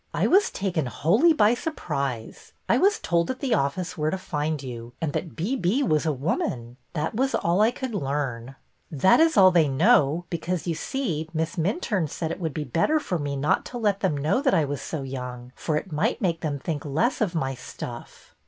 I 0.15 0.25
was 0.25 0.49
taken 0.49 0.87
wholly 0.87 1.31
by 1.31 1.53
surprise. 1.53 2.53
I 2.67 2.79
was 2.79 2.97
told 2.97 3.29
at 3.29 3.39
the 3.39 3.53
office 3.53 3.95
where 3.99 4.09
to 4.09 4.17
find 4.17 4.63
you, 4.63 4.93
and 4.99 5.13
that' 5.13 5.35
B. 5.35 5.55
B.' 5.55 5.83
was 5.83 6.07
a 6.07 6.11
woman. 6.11 6.77
That 6.93 7.13
was 7.13 7.35
all 7.35 7.61
I 7.61 7.69
could 7.69 7.93
learn."'' 7.93 8.55
That 8.91 9.19
is 9.19 9.37
all 9.37 9.51
they 9.51 9.67
know, 9.67 10.25
because, 10.31 10.65
you 10.65 10.73
see. 10.73 11.29
Miss 11.35 11.55
Minturne 11.55 12.09
said 12.09 12.31
it 12.31 12.39
would 12.39 12.51
be 12.55 12.63
better 12.63 12.99
for 12.99 13.19
me 13.19 13.35
not 13.35 13.63
to 13.65 13.77
let 13.77 13.99
them 13.99 14.17
know 14.17 14.41
that 14.41 14.55
I 14.55 14.65
was 14.65 14.81
so 14.81 15.03
young, 15.03 15.51
for 15.55 15.77
it 15.77 15.91
might 15.91 16.19
make 16.19 16.39
them 16.41 16.57
think 16.57 16.83
less 16.83 17.21
of 17.21 17.35
my 17.35 17.53
stuff." 17.53 18.33